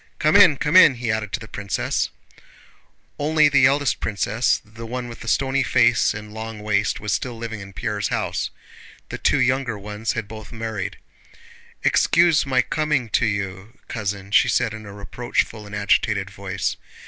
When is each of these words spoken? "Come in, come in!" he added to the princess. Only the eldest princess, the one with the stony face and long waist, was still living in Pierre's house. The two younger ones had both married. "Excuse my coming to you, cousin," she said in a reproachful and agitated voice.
"Come 0.17 0.35
in, 0.35 0.57
come 0.57 0.75
in!" 0.75 0.95
he 0.95 1.11
added 1.11 1.31
to 1.33 1.39
the 1.39 1.47
princess. 1.47 2.09
Only 3.19 3.49
the 3.49 3.67
eldest 3.67 3.99
princess, 3.99 4.59
the 4.65 4.87
one 4.87 5.07
with 5.07 5.19
the 5.19 5.27
stony 5.27 5.61
face 5.61 6.15
and 6.15 6.33
long 6.33 6.57
waist, 6.61 6.99
was 6.99 7.13
still 7.13 7.37
living 7.37 7.59
in 7.59 7.71
Pierre's 7.71 8.07
house. 8.07 8.49
The 9.09 9.19
two 9.19 9.39
younger 9.39 9.77
ones 9.77 10.13
had 10.13 10.27
both 10.27 10.51
married. 10.51 10.97
"Excuse 11.83 12.47
my 12.47 12.63
coming 12.63 13.09
to 13.09 13.27
you, 13.27 13.77
cousin," 13.87 14.31
she 14.31 14.47
said 14.49 14.73
in 14.73 14.87
a 14.87 14.91
reproachful 14.91 15.67
and 15.67 15.75
agitated 15.75 16.31
voice. 16.31 16.77